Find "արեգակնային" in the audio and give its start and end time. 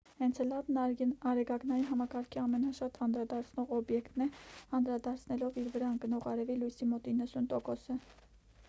1.31-1.85